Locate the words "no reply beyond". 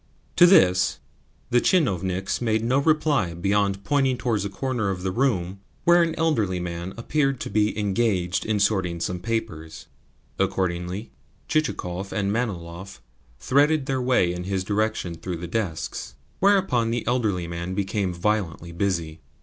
2.63-3.83